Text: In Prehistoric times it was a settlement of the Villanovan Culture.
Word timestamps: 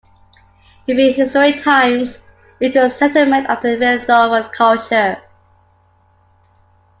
In 0.87 0.95
Prehistoric 0.97 1.61
times 1.61 2.17
it 2.59 2.73
was 2.73 2.75
a 2.77 2.89
settlement 2.89 3.47
of 3.47 3.61
the 3.61 3.77
Villanovan 3.77 4.51
Culture. 4.51 5.21